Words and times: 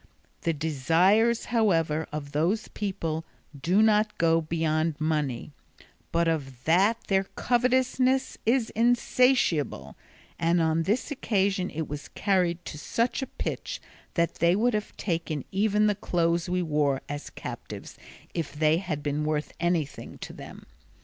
The 0.41 0.51
desires, 0.53 1.45
however, 1.53 2.07
of 2.11 2.31
those 2.31 2.69
people 2.69 3.23
do 3.55 3.83
not 3.83 4.17
go 4.17 4.41
beyond 4.41 4.99
money, 4.99 5.51
but 6.11 6.27
of 6.27 6.63
that 6.63 6.97
their 7.05 7.25
covetousness 7.25 8.39
is 8.43 8.71
insatiable, 8.71 9.95
and 10.39 10.59
on 10.59 10.81
this 10.81 11.11
occasion 11.11 11.69
it 11.69 11.87
was 11.87 12.07
carried 12.07 12.65
to 12.65 12.79
such 12.79 13.21
a 13.21 13.27
pitch 13.27 13.79
that 14.15 14.39
they 14.39 14.55
would 14.55 14.73
have 14.73 14.97
taken 14.97 15.45
even 15.51 15.85
the 15.85 15.93
clothes 15.93 16.49
we 16.49 16.63
wore 16.63 17.01
as 17.07 17.29
captives 17.29 17.95
if 18.33 18.53
they 18.53 18.77
had 18.77 19.03
been 19.03 19.23
worth 19.23 19.51
anything 19.59 20.17
to 20.17 20.33
them. 20.33 20.65